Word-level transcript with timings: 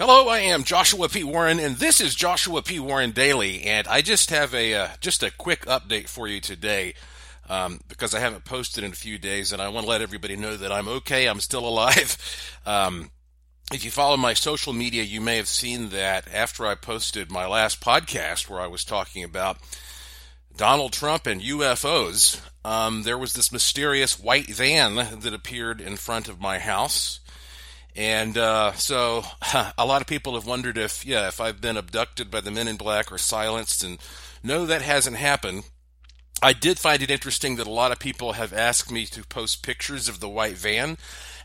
Hello, 0.00 0.28
I 0.30 0.38
am 0.38 0.64
Joshua 0.64 1.10
P. 1.10 1.24
Warren, 1.24 1.60
and 1.60 1.76
this 1.76 2.00
is 2.00 2.14
Joshua 2.14 2.62
P. 2.62 2.80
Warren 2.80 3.10
Daily. 3.10 3.64
And 3.64 3.86
I 3.86 4.00
just 4.00 4.30
have 4.30 4.54
a 4.54 4.74
uh, 4.74 4.88
just 4.98 5.22
a 5.22 5.30
quick 5.30 5.66
update 5.66 6.08
for 6.08 6.26
you 6.26 6.40
today 6.40 6.94
um, 7.50 7.80
because 7.86 8.14
I 8.14 8.20
haven't 8.20 8.46
posted 8.46 8.82
in 8.82 8.92
a 8.92 8.94
few 8.94 9.18
days, 9.18 9.52
and 9.52 9.60
I 9.60 9.68
want 9.68 9.84
to 9.84 9.90
let 9.90 10.00
everybody 10.00 10.36
know 10.36 10.56
that 10.56 10.72
I'm 10.72 10.88
okay. 10.88 11.26
I'm 11.26 11.40
still 11.40 11.68
alive. 11.68 12.16
Um, 12.64 13.10
if 13.74 13.84
you 13.84 13.90
follow 13.90 14.16
my 14.16 14.32
social 14.32 14.72
media, 14.72 15.02
you 15.02 15.20
may 15.20 15.36
have 15.36 15.48
seen 15.48 15.90
that 15.90 16.32
after 16.32 16.66
I 16.66 16.76
posted 16.76 17.30
my 17.30 17.46
last 17.46 17.82
podcast 17.82 18.48
where 18.48 18.62
I 18.62 18.68
was 18.68 18.86
talking 18.86 19.22
about 19.22 19.58
Donald 20.56 20.94
Trump 20.94 21.26
and 21.26 21.42
UFOs, 21.42 22.40
um, 22.64 23.02
there 23.02 23.18
was 23.18 23.34
this 23.34 23.52
mysterious 23.52 24.18
white 24.18 24.48
van 24.48 24.94
that 24.94 25.34
appeared 25.34 25.78
in 25.78 25.96
front 25.96 26.26
of 26.26 26.40
my 26.40 26.58
house. 26.58 27.20
And 27.96 28.38
uh, 28.38 28.72
so 28.72 29.24
a 29.78 29.86
lot 29.86 30.00
of 30.00 30.06
people 30.06 30.34
have 30.34 30.46
wondered 30.46 30.78
if, 30.78 31.04
yeah, 31.04 31.28
if 31.28 31.40
I've 31.40 31.60
been 31.60 31.76
abducted 31.76 32.30
by 32.30 32.40
the 32.40 32.50
men 32.50 32.68
in 32.68 32.76
black 32.76 33.10
or 33.10 33.18
silenced. 33.18 33.82
And 33.82 33.98
no, 34.42 34.66
that 34.66 34.82
hasn't 34.82 35.16
happened. 35.16 35.64
I 36.42 36.52
did 36.52 36.78
find 36.78 37.02
it 37.02 37.10
interesting 37.10 37.56
that 37.56 37.66
a 37.66 37.70
lot 37.70 37.92
of 37.92 37.98
people 37.98 38.32
have 38.32 38.52
asked 38.52 38.90
me 38.90 39.04
to 39.06 39.24
post 39.24 39.62
pictures 39.62 40.08
of 40.08 40.20
the 40.20 40.28
white 40.28 40.56
van. 40.56 40.96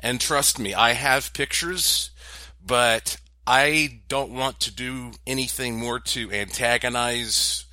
And 0.00 0.20
trust 0.20 0.58
me, 0.58 0.74
I 0.74 0.92
have 0.92 1.32
pictures, 1.32 2.10
but 2.64 3.16
I 3.46 4.02
don't 4.08 4.32
want 4.32 4.60
to 4.60 4.74
do 4.74 5.12
anything 5.26 5.78
more 5.78 5.98
to 5.98 6.30
antagonize 6.32 7.64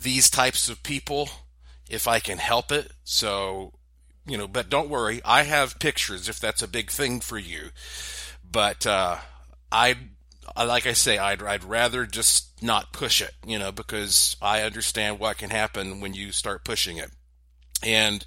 these 0.00 0.28
types 0.28 0.68
of 0.68 0.82
people 0.82 1.30
if 1.88 2.06
I 2.06 2.18
can 2.18 2.38
help 2.38 2.70
it. 2.70 2.90
So 3.04 3.72
you 4.26 4.38
know, 4.38 4.46
but 4.46 4.70
don't 4.70 4.88
worry, 4.88 5.20
I 5.24 5.42
have 5.42 5.78
pictures 5.78 6.28
if 6.28 6.38
that's 6.38 6.62
a 6.62 6.68
big 6.68 6.90
thing 6.90 7.20
for 7.20 7.38
you. 7.38 7.70
But 8.50 8.86
uh, 8.86 9.18
I, 9.70 9.96
like 10.56 10.86
I 10.86 10.92
say, 10.92 11.18
I'd 11.18 11.42
I'd 11.42 11.64
rather 11.64 12.06
just 12.06 12.62
not 12.62 12.92
push 12.92 13.20
it, 13.20 13.32
you 13.46 13.58
know, 13.58 13.72
because 13.72 14.36
I 14.40 14.62
understand 14.62 15.18
what 15.18 15.38
can 15.38 15.50
happen 15.50 16.00
when 16.00 16.14
you 16.14 16.32
start 16.32 16.64
pushing 16.64 16.98
it. 16.98 17.10
And 17.82 18.24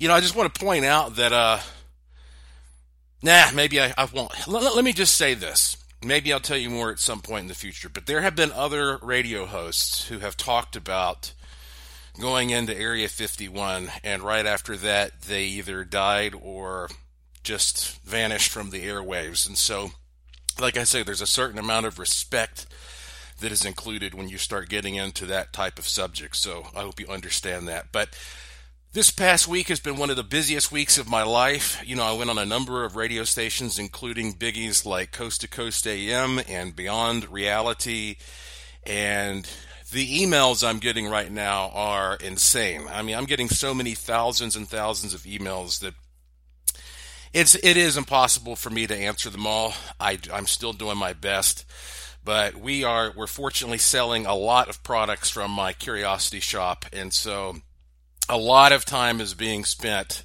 you 0.00 0.08
know, 0.08 0.14
I 0.14 0.20
just 0.20 0.34
want 0.34 0.52
to 0.52 0.60
point 0.60 0.86
out 0.86 1.16
that, 1.16 1.32
uh, 1.32 1.58
nah, 3.22 3.50
maybe 3.54 3.80
I, 3.80 3.92
I 3.98 4.06
won't. 4.06 4.32
Let, 4.48 4.74
let 4.74 4.84
me 4.84 4.94
just 4.94 5.14
say 5.14 5.34
this. 5.34 5.76
Maybe 6.02 6.32
I'll 6.32 6.40
tell 6.40 6.56
you 6.56 6.70
more 6.70 6.90
at 6.90 6.98
some 6.98 7.20
point 7.20 7.42
in 7.42 7.48
the 7.48 7.54
future. 7.54 7.90
But 7.90 8.06
there 8.06 8.22
have 8.22 8.34
been 8.34 8.50
other 8.52 8.96
radio 9.02 9.44
hosts 9.44 10.08
who 10.08 10.20
have 10.20 10.38
talked 10.38 10.74
about 10.74 11.34
going 12.18 12.50
into 12.50 12.76
Area 12.76 13.08
51, 13.08 13.90
and 14.02 14.22
right 14.22 14.46
after 14.46 14.76
that, 14.78 15.22
they 15.22 15.44
either 15.44 15.84
died 15.84 16.34
or 16.40 16.88
just 17.42 18.00
vanished 18.02 18.50
from 18.50 18.70
the 18.70 18.84
airwaves. 18.84 19.46
And 19.46 19.56
so, 19.56 19.90
like 20.58 20.76
I 20.76 20.84
say, 20.84 21.02
there's 21.02 21.22
a 21.22 21.26
certain 21.26 21.58
amount 21.58 21.86
of 21.86 21.98
respect 21.98 22.66
that 23.40 23.52
is 23.52 23.64
included 23.64 24.14
when 24.14 24.28
you 24.28 24.38
start 24.38 24.68
getting 24.68 24.94
into 24.94 25.26
that 25.26 25.52
type 25.52 25.78
of 25.78 25.88
subject. 25.88 26.36
So 26.36 26.66
I 26.76 26.82
hope 26.82 27.00
you 27.00 27.06
understand 27.08 27.68
that. 27.68 27.86
But 27.92 28.16
this 28.92 29.10
past 29.10 29.48
week 29.48 29.68
has 29.68 29.80
been 29.80 29.96
one 29.96 30.10
of 30.10 30.16
the 30.16 30.22
busiest 30.22 30.70
weeks 30.72 30.98
of 30.98 31.08
my 31.08 31.22
life. 31.22 31.80
You 31.86 31.96
know, 31.96 32.04
I 32.04 32.12
went 32.12 32.30
on 32.30 32.38
a 32.38 32.44
number 32.44 32.84
of 32.84 32.96
radio 32.96 33.24
stations, 33.24 33.78
including 33.78 34.34
biggies 34.34 34.84
like 34.84 35.12
Coast 35.12 35.40
to 35.42 35.48
Coast 35.48 35.86
AM 35.86 36.40
and 36.48 36.76
Beyond 36.76 37.30
Reality. 37.30 38.16
And 38.82 39.48
the 39.90 40.22
emails 40.22 40.66
I'm 40.66 40.78
getting 40.78 41.08
right 41.08 41.30
now 41.30 41.70
are 41.74 42.16
insane. 42.16 42.82
I 42.90 43.02
mean, 43.02 43.16
I'm 43.16 43.24
getting 43.24 43.48
so 43.48 43.74
many 43.74 43.94
thousands 43.94 44.56
and 44.56 44.68
thousands 44.68 45.14
of 45.14 45.22
emails 45.22 45.80
that 45.80 45.94
it's 47.32 47.54
it 47.56 47.76
is 47.76 47.96
impossible 47.96 48.56
for 48.56 48.70
me 48.70 48.86
to 48.86 48.96
answer 48.96 49.30
them 49.30 49.46
all. 49.46 49.74
I, 49.98 50.18
I'm 50.32 50.46
still 50.46 50.72
doing 50.72 50.96
my 50.96 51.12
best, 51.12 51.64
but 52.24 52.56
we 52.56 52.84
are 52.84 53.12
we're 53.16 53.26
fortunately 53.26 53.78
selling 53.78 54.26
a 54.26 54.34
lot 54.34 54.68
of 54.68 54.82
products 54.82 55.30
from 55.30 55.50
my 55.50 55.72
curiosity 55.72 56.40
shop, 56.40 56.84
and 56.92 57.12
so 57.12 57.56
a 58.28 58.38
lot 58.38 58.72
of 58.72 58.84
time 58.84 59.20
is 59.20 59.34
being 59.34 59.64
spent 59.64 60.24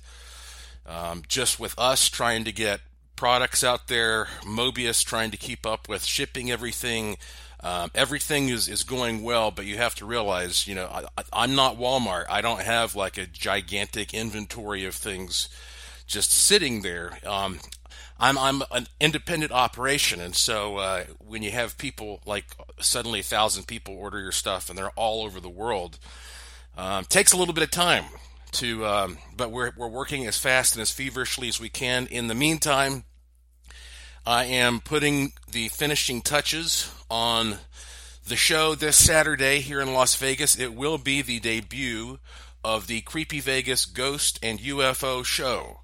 um, 0.85 1.23
just 1.27 1.59
with 1.59 1.77
us 1.77 2.09
trying 2.09 2.43
to 2.45 2.51
get 2.51 2.81
products 3.15 3.63
out 3.63 3.87
there. 3.87 4.25
Mobius 4.43 5.03
trying 5.03 5.31
to 5.31 5.37
keep 5.37 5.65
up 5.65 5.87
with 5.87 6.03
shipping 6.03 6.51
everything. 6.51 7.17
Um, 7.65 7.89
everything 7.95 8.49
is, 8.49 8.67
is 8.67 8.83
going 8.83 9.23
well, 9.23 9.49
but 9.49 9.65
you 9.65 9.77
have 9.77 9.95
to 9.95 10.05
realize, 10.05 10.67
you 10.67 10.75
know, 10.75 11.07
I, 11.33 11.43
am 11.45 11.55
not 11.55 11.79
Walmart. 11.79 12.25
I 12.29 12.41
don't 12.41 12.61
have 12.61 12.95
like 12.95 13.17
a 13.17 13.25
gigantic 13.25 14.13
inventory 14.13 14.85
of 14.85 14.93
things 14.93 15.49
just 16.05 16.31
sitting 16.31 16.83
there. 16.83 17.17
Um, 17.25 17.59
I'm 18.19 18.37
I'm 18.37 18.61
an 18.69 18.85
independent 19.01 19.51
operation, 19.51 20.21
and 20.21 20.35
so 20.35 20.77
uh, 20.77 21.03
when 21.17 21.41
you 21.41 21.49
have 21.51 21.75
people 21.79 22.21
like 22.23 22.45
suddenly 22.79 23.21
a 23.21 23.23
thousand 23.23 23.65
people 23.65 23.95
order 23.95 24.19
your 24.19 24.31
stuff 24.31 24.69
and 24.69 24.77
they're 24.77 24.91
all 24.91 25.23
over 25.23 25.39
the 25.39 25.49
world, 25.49 25.97
um, 26.77 27.03
takes 27.05 27.33
a 27.33 27.37
little 27.37 27.55
bit 27.55 27.63
of 27.63 27.71
time 27.71 28.05
to. 28.51 28.85
Um, 28.85 29.17
but 29.35 29.49
we're 29.49 29.71
we're 29.75 29.87
working 29.87 30.27
as 30.27 30.37
fast 30.37 30.75
and 30.75 30.83
as 30.83 30.91
feverishly 30.91 31.47
as 31.47 31.59
we 31.59 31.69
can. 31.69 32.05
In 32.05 32.27
the 32.27 32.35
meantime, 32.35 33.05
I 34.27 34.45
am 34.45 34.79
putting 34.79 35.33
the 35.51 35.67
finishing 35.67 36.23
touches 36.23 36.91
on 37.11 37.57
the 38.27 38.35
show 38.35 38.73
this 38.73 38.97
Saturday 38.97 39.59
here 39.59 39.79
in 39.79 39.93
Las 39.93 40.15
Vegas. 40.15 40.57
It 40.57 40.73
will 40.73 40.97
be 40.97 41.21
the 41.21 41.39
debut 41.39 42.17
of 42.63 42.87
the 42.87 43.01
Creepy 43.01 43.39
Vegas 43.39 43.85
Ghost 43.85 44.39
and 44.41 44.57
UFO 44.57 45.23
show 45.23 45.81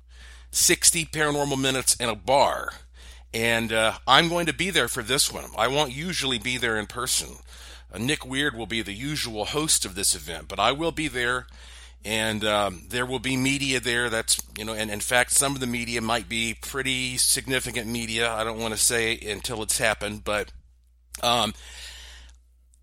60 0.50 1.06
paranormal 1.06 1.62
minutes 1.62 1.94
in 1.98 2.10
a 2.10 2.16
bar. 2.16 2.74
And 3.32 3.72
uh, 3.72 4.00
I'm 4.08 4.28
going 4.28 4.48
to 4.48 4.54
be 4.54 4.72
there 4.72 4.88
for 4.88 5.04
this 5.04 5.32
one. 5.32 5.46
I 5.56 5.68
won't 5.68 5.92
usually 5.92 6.40
be 6.40 6.58
there 6.58 6.78
in 6.78 6.88
person. 6.88 7.36
Uh, 7.94 8.00
Nick 8.00 8.26
Weird 8.26 8.58
will 8.58 8.66
be 8.66 8.82
the 8.82 8.94
usual 8.94 9.46
host 9.46 9.86
of 9.86 9.94
this 9.94 10.16
event, 10.16 10.48
but 10.48 10.60
I 10.60 10.72
will 10.72 10.92
be 10.92 11.08
there 11.08 11.46
and 12.04 12.44
um, 12.44 12.82
there 12.90 13.06
will 13.06 13.20
be 13.20 13.38
media 13.38 13.80
there 13.80 14.10
that's 14.10 14.42
you 14.58 14.66
know 14.66 14.74
and 14.74 14.90
in 14.90 15.00
fact 15.00 15.32
some 15.32 15.54
of 15.54 15.60
the 15.60 15.68
media 15.68 16.02
might 16.02 16.28
be 16.28 16.56
pretty 16.60 17.18
significant 17.18 17.88
media. 17.88 18.32
I 18.32 18.44
don't 18.44 18.60
want 18.60 18.74
to 18.74 18.80
say 18.80 19.20
until 19.20 19.62
it's 19.62 19.78
happened 19.78 20.24
but 20.24 20.52
um, 21.22 21.54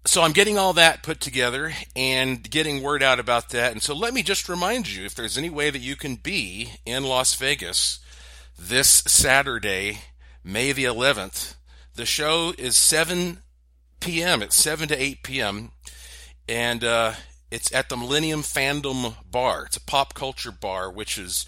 so 0.04 0.22
i'm 0.22 0.32
getting 0.32 0.56
all 0.56 0.72
that 0.72 1.02
put 1.02 1.20
together 1.20 1.72
and 1.96 2.48
getting 2.48 2.82
word 2.82 3.02
out 3.02 3.18
about 3.18 3.50
that. 3.50 3.72
And 3.72 3.82
so 3.82 3.94
let 3.94 4.14
me 4.14 4.22
just 4.22 4.48
remind 4.48 4.88
you 4.94 5.04
if 5.04 5.14
there's 5.14 5.38
any 5.38 5.50
way 5.50 5.70
that 5.70 5.80
you 5.80 5.96
can 5.96 6.16
be 6.16 6.74
in 6.86 7.04
las 7.04 7.34
vegas 7.34 7.98
this 8.58 8.88
saturday 8.88 9.98
may 10.44 10.72
the 10.72 10.84
11th 10.84 11.54
the 11.94 12.06
show 12.06 12.52
is 12.56 12.76
7 12.76 13.38
p.m 14.00 14.42
it's 14.42 14.56
7 14.56 14.88
to 14.88 15.00
8 15.00 15.22
p.m 15.24 15.72
and 16.48 16.82
uh, 16.82 17.12
it's 17.50 17.72
at 17.72 17.88
the 17.88 17.96
Millennium 17.96 18.42
Fandom 18.42 19.14
Bar. 19.30 19.66
It's 19.66 19.76
a 19.76 19.80
pop 19.80 20.14
culture 20.14 20.52
bar, 20.52 20.90
which 20.90 21.18
is 21.18 21.46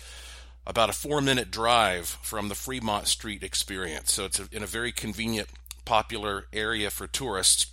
about 0.67 0.91
a 0.91 0.95
four 0.95 1.21
minute 1.21 1.51
drive 1.51 2.07
from 2.23 2.49
the 2.49 2.55
Fremont 2.55 3.07
Street 3.07 3.43
experience. 3.43 4.13
So 4.13 4.25
it's 4.25 4.39
in 4.39 4.63
a 4.63 4.67
very 4.67 4.93
convenient, 4.93 5.49
popular 5.85 6.47
area 6.53 6.91
for 6.91 7.07
tourists. 7.07 7.67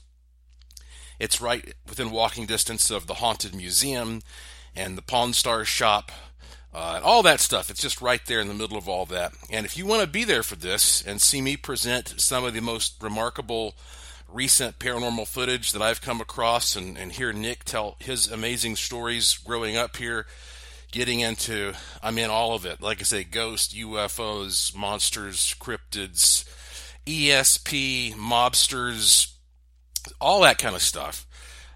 It's 1.20 1.42
right 1.42 1.74
within 1.88 2.12
walking 2.12 2.46
distance 2.46 2.92
of 2.92 3.08
the 3.08 3.16
Haunted 3.16 3.56
Museum 3.56 4.22
and 4.76 4.98
the 4.98 5.02
Pawn 5.02 5.34
Star 5.34 5.66
shop 5.66 6.12
uh, 6.74 6.94
and 6.98 7.04
all 7.04 7.24
that 7.24 7.40
stuff. 7.40 7.70
It's 7.70 7.82
just 7.82 8.02
right 8.02 8.24
there 8.26 8.40
in 8.40 8.48
the 8.48 8.54
middle 8.54 8.78
of 8.78 8.88
all 8.88 9.06
that. 9.08 9.34
And 9.50 9.66
if 9.66 9.78
you 9.78 9.86
want 9.86 10.02
to 10.02 10.08
be 10.08 10.24
there 10.24 10.44
for 10.44 10.56
this 10.56 11.02
and 11.06 11.22
see 11.22 11.42
me 11.42 11.58
present 11.58 12.20
some 12.22 12.44
of 12.44 12.54
the 12.54 12.62
most 12.62 13.02
remarkable 13.02 13.76
recent 14.32 14.80
paranormal 14.80 15.28
footage 15.28 15.72
that 15.72 15.82
I've 15.82 16.02
come 16.02 16.22
across 16.22 16.76
and, 16.76 16.96
and 16.98 17.12
hear 17.12 17.34
Nick 17.34 17.64
tell 17.64 17.96
his 18.00 18.30
amazing 18.30 18.76
stories 18.76 19.36
growing 19.38 19.76
up 19.78 19.98
here, 19.98 20.28
getting 20.92 21.22
into, 21.22 21.74
I 22.02 22.12
mean, 22.12 22.30
all 22.30 22.54
of 22.54 22.66
it. 22.66 22.82
Like 22.82 23.00
I 23.00 23.04
say, 23.04 23.24
ghosts, 23.24 23.74
UFOs, 23.74 24.76
monsters, 24.76 25.56
cryptids, 25.60 26.46
ESP, 27.06 28.16
mobsters, 28.16 29.32
all 30.20 30.42
that 30.42 30.58
kind 30.58 30.76
of 30.76 30.82
stuff. 30.82 31.26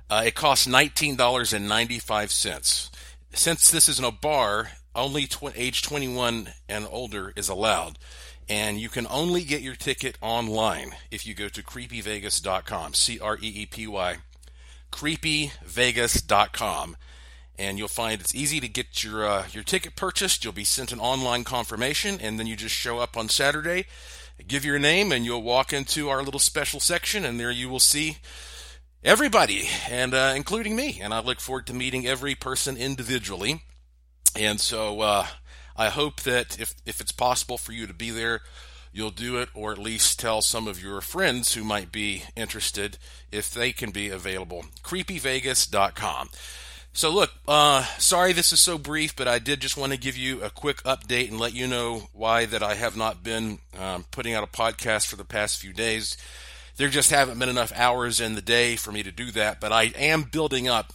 Uh, 0.09 0.23
it 0.25 0.35
costs 0.35 0.67
$19.95. 0.67 2.89
Since 3.33 3.71
this 3.71 3.87
isn't 3.87 4.05
a 4.05 4.11
bar, 4.11 4.71
only 4.93 5.25
tw- 5.25 5.55
age 5.55 5.83
21 5.83 6.49
and 6.67 6.85
older 6.89 7.31
is 7.35 7.47
allowed 7.47 7.97
and 8.49 8.79
you 8.79 8.89
can 8.89 9.07
only 9.07 9.43
get 9.43 9.61
your 9.61 9.75
ticket 9.75 10.17
online 10.21 10.91
if 11.09 11.25
you 11.25 11.33
go 11.33 11.49
to 11.49 11.63
creepyvegas.com, 11.63 12.93
C 12.93 13.19
R 13.19 13.37
E 13.37 13.47
E 13.47 13.65
P 13.65 13.87
Y, 13.87 14.17
creepyvegas.com, 14.91 16.97
and 17.57 17.77
you'll 17.77 17.87
find 17.87 18.21
it's 18.21 18.35
easy 18.35 18.59
to 18.59 18.67
get 18.67 19.03
your 19.03 19.25
uh, 19.25 19.45
your 19.51 19.63
ticket 19.63 19.95
purchased. 19.95 20.43
You'll 20.43 20.53
be 20.53 20.63
sent 20.63 20.91
an 20.91 20.99
online 20.99 21.43
confirmation, 21.43 22.19
and 22.21 22.39
then 22.39 22.47
you 22.47 22.55
just 22.55 22.75
show 22.75 22.99
up 22.99 23.17
on 23.17 23.29
Saturday, 23.29 23.85
give 24.47 24.65
your 24.65 24.79
name, 24.79 25.11
and 25.11 25.25
you'll 25.25 25.43
walk 25.43 25.73
into 25.73 26.09
our 26.09 26.23
little 26.23 26.39
special 26.39 26.79
section, 26.79 27.25
and 27.25 27.39
there 27.39 27.51
you 27.51 27.69
will 27.69 27.79
see 27.79 28.17
everybody, 29.03 29.67
and 29.89 30.13
uh, 30.13 30.33
including 30.35 30.75
me. 30.75 30.99
And 31.01 31.13
I 31.13 31.21
look 31.21 31.39
forward 31.39 31.67
to 31.67 31.73
meeting 31.73 32.07
every 32.07 32.35
person 32.35 32.77
individually. 32.77 33.63
And 34.35 34.61
so, 34.61 35.01
uh, 35.01 35.27
I 35.75 35.89
hope 35.89 36.21
that 36.21 36.59
if, 36.59 36.75
if 36.85 37.01
it's 37.01 37.11
possible 37.11 37.57
for 37.57 37.71
you 37.71 37.87
to 37.87 37.93
be 37.93 38.09
there, 38.09 38.41
you'll 38.93 39.11
do 39.11 39.37
it, 39.37 39.49
or 39.53 39.71
at 39.71 39.77
least 39.77 40.19
tell 40.19 40.41
some 40.41 40.67
of 40.67 40.81
your 40.81 41.01
friends 41.01 41.53
who 41.53 41.63
might 41.63 41.91
be 41.91 42.23
interested 42.35 42.97
if 43.31 43.53
they 43.53 43.71
can 43.71 43.91
be 43.91 44.09
available. 44.09 44.65
CreepyVegas.com. 44.83 46.29
So, 46.93 47.09
look, 47.09 47.31
uh, 47.47 47.85
sorry 47.97 48.33
this 48.33 48.51
is 48.51 48.59
so 48.59 48.77
brief, 48.77 49.15
but 49.15 49.27
I 49.27 49.39
did 49.39 49.61
just 49.61 49.77
want 49.77 49.93
to 49.93 49.97
give 49.97 50.17
you 50.17 50.43
a 50.43 50.49
quick 50.49 50.83
update 50.83 51.29
and 51.29 51.39
let 51.39 51.53
you 51.53 51.65
know 51.65 52.09
why 52.11 52.45
that 52.45 52.61
I 52.61 52.75
have 52.75 52.97
not 52.97 53.23
been 53.23 53.59
um, 53.79 54.05
putting 54.11 54.33
out 54.33 54.43
a 54.43 54.47
podcast 54.47 55.07
for 55.07 55.15
the 55.15 55.23
past 55.23 55.57
few 55.57 55.71
days. 55.71 56.17
There 56.75 56.89
just 56.89 57.09
haven't 57.09 57.39
been 57.39 57.47
enough 57.47 57.71
hours 57.75 58.19
in 58.19 58.35
the 58.35 58.41
day 58.41 58.75
for 58.75 58.91
me 58.91 59.03
to 59.03 59.11
do 59.11 59.31
that, 59.31 59.61
but 59.61 59.71
I 59.71 59.83
am 59.95 60.23
building 60.23 60.67
up 60.67 60.91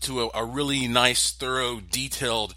to 0.00 0.22
a, 0.22 0.30
a 0.34 0.44
really 0.44 0.88
nice, 0.88 1.30
thorough, 1.30 1.80
detailed, 1.80 2.56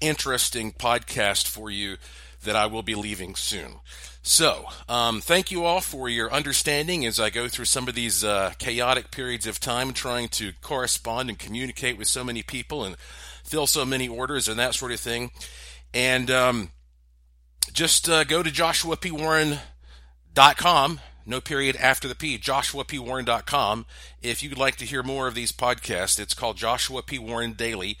interesting 0.00 0.72
podcast 0.72 1.46
for 1.46 1.70
you 1.70 1.96
that 2.42 2.56
I 2.56 2.66
will 2.66 2.82
be 2.82 2.94
leaving 2.94 3.34
soon. 3.34 3.76
So, 4.22 4.66
um, 4.88 5.20
thank 5.20 5.52
you 5.52 5.64
all 5.64 5.80
for 5.80 6.08
your 6.08 6.32
understanding 6.32 7.06
as 7.06 7.20
I 7.20 7.30
go 7.30 7.46
through 7.46 7.66
some 7.66 7.86
of 7.86 7.94
these 7.94 8.24
uh, 8.24 8.54
chaotic 8.58 9.12
periods 9.12 9.46
of 9.46 9.60
time 9.60 9.92
trying 9.92 10.26
to 10.30 10.52
correspond 10.62 11.28
and 11.28 11.38
communicate 11.38 11.96
with 11.96 12.08
so 12.08 12.24
many 12.24 12.42
people 12.42 12.84
and 12.84 12.96
fill 13.44 13.68
so 13.68 13.84
many 13.84 14.08
orders 14.08 14.48
and 14.48 14.58
that 14.58 14.74
sort 14.74 14.90
of 14.90 14.98
thing. 14.98 15.30
And 15.94 16.28
um, 16.28 16.70
just 17.72 18.08
uh, 18.08 18.24
go 18.24 18.42
to 18.42 18.50
joshuapwarren.com, 18.50 21.00
no 21.24 21.40
period 21.40 21.76
after 21.76 22.08
the 22.08 22.16
P, 22.16 22.36
joshuapwarren.com. 22.36 23.86
If 24.22 24.42
you'd 24.42 24.58
like 24.58 24.74
to 24.76 24.84
hear 24.84 25.04
more 25.04 25.28
of 25.28 25.34
these 25.34 25.52
podcasts, 25.52 26.18
it's 26.18 26.34
called 26.34 26.56
Joshua 26.56 27.02
P. 27.02 27.20
Warren 27.20 27.52
Daily. 27.52 27.96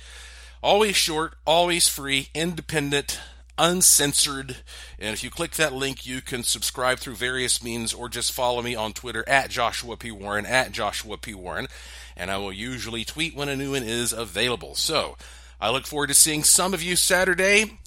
Always 0.62 0.96
short, 0.96 1.34
always 1.46 1.88
free, 1.88 2.28
independent 2.34 3.20
uncensored. 3.58 4.56
And 4.98 5.12
if 5.12 5.24
you 5.24 5.30
click 5.30 5.52
that 5.52 5.72
link, 5.72 6.06
you 6.06 6.20
can 6.20 6.42
subscribe 6.42 6.98
through 6.98 7.14
various 7.14 7.62
means 7.62 7.94
or 7.94 8.08
just 8.08 8.32
follow 8.32 8.62
me 8.62 8.74
on 8.74 8.92
Twitter 8.92 9.24
at 9.28 9.50
Joshua 9.50 9.96
P. 9.96 10.10
Warren, 10.10 10.46
at 10.46 10.72
Joshua 10.72 11.16
P. 11.16 11.34
Warren. 11.34 11.66
And 12.16 12.30
I 12.30 12.38
will 12.38 12.52
usually 12.52 13.04
tweet 13.04 13.36
when 13.36 13.48
a 13.48 13.56
new 13.56 13.72
one 13.72 13.82
is 13.82 14.12
available. 14.12 14.74
So 14.74 15.16
I 15.60 15.70
look 15.70 15.86
forward 15.86 16.08
to 16.08 16.14
seeing 16.14 16.44
some 16.44 16.74
of 16.74 16.82
you 16.82 16.96
Saturday 16.96 17.78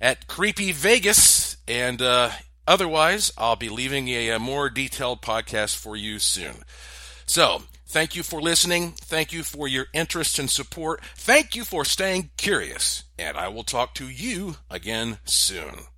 at 0.00 0.26
Creepy 0.26 0.72
Vegas. 0.72 1.56
And 1.66 2.00
uh, 2.02 2.30
otherwise, 2.66 3.32
I'll 3.38 3.56
be 3.56 3.68
leaving 3.68 4.08
a, 4.08 4.30
a 4.30 4.38
more 4.38 4.70
detailed 4.70 5.22
podcast 5.22 5.76
for 5.76 5.96
you 5.96 6.18
soon. 6.18 6.56
So, 7.26 7.62
Thank 7.86 8.16
you 8.16 8.22
for 8.22 8.40
listening. 8.40 8.92
Thank 8.92 9.32
you 9.32 9.42
for 9.42 9.68
your 9.68 9.86
interest 9.92 10.38
and 10.38 10.50
support. 10.50 11.02
Thank 11.16 11.54
you 11.54 11.64
for 11.64 11.84
staying 11.84 12.30
curious. 12.36 13.04
And 13.18 13.36
I 13.36 13.48
will 13.48 13.64
talk 13.64 13.94
to 13.94 14.08
you 14.08 14.56
again 14.70 15.18
soon. 15.24 15.93